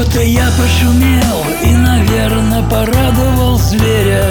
[0.00, 4.24] Что-то я пошумел и, наверное, порадовал зверя.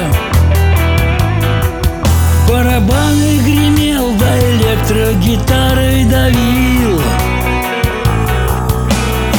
[2.47, 6.99] Барабаны гремел, да электрогитарой давил.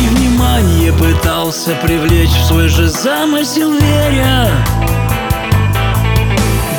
[0.01, 4.47] И внимание пытался привлечь в свой же замысел веря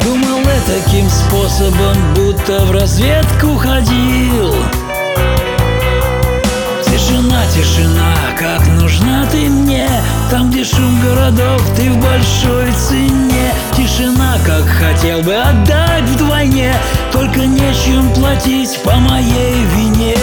[0.06, 4.31] Думал я таким способом, будто в разведку ходил
[7.12, 9.86] Тишина, тишина, как нужна ты мне.
[10.30, 13.52] Там, где шум городов, ты в большой цене.
[13.76, 16.74] Тишина, как хотел бы отдать вдвойне.
[17.12, 20.16] Только нечем платить по моей вине.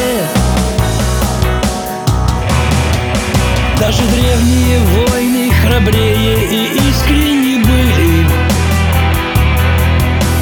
[3.78, 8.48] Даже древние войны храбрее и искренне были.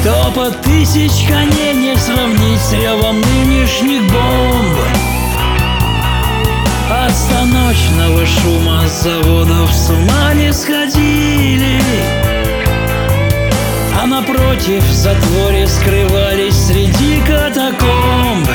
[0.01, 4.06] Топот тысяч коней не сравнить с ревом нынешних
[7.87, 11.81] станочного шума заводов с ума не сходили.
[14.01, 18.47] А напротив в затворе скрывались среди катакомб.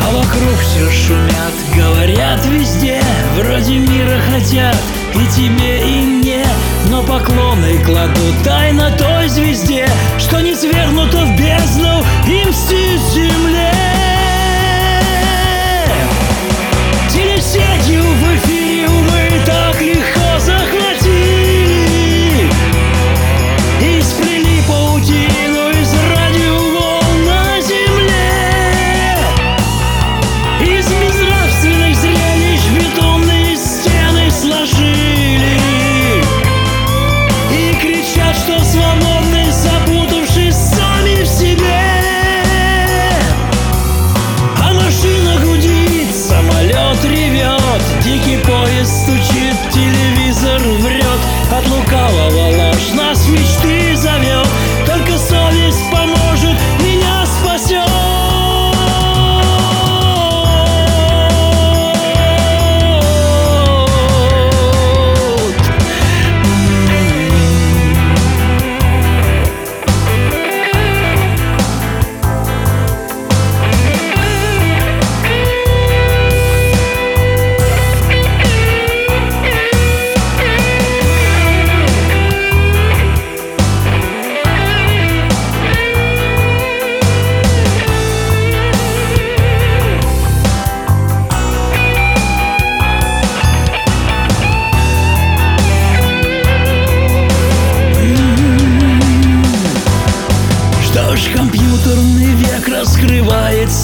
[0.00, 3.00] А вокруг все шумят, говорят везде.
[3.36, 4.76] Вроде мира хотят
[5.14, 6.44] и тебе, и мне.
[6.90, 9.86] Но поклоны кладут тайно той звезде
[10.18, 13.87] Что не свергнута в бездну и мстит земле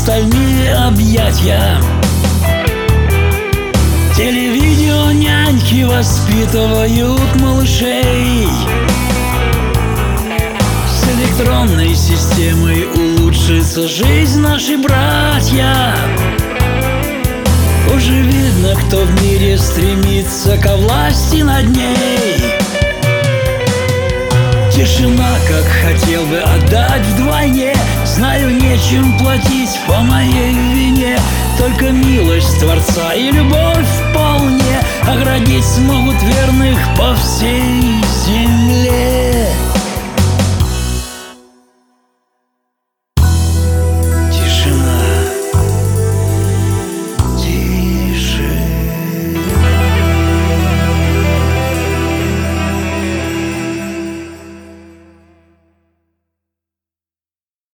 [0.05, 1.81] стальные объятия
[4.15, 8.47] Телевидео няньки воспитывают малышей.
[10.87, 15.97] С электронной системой улучшится жизнь нашей братья.
[17.95, 22.84] Уже видно, кто в мире стремится ко власти над ней
[24.75, 27.77] Тишина, как хотел бы отдать вдвойне.
[28.05, 31.17] Знаю, нечем платить по моей вине.
[31.57, 34.81] Только милость Творца и любовь вполне.
[35.07, 38.03] Оградить смогут верных по всей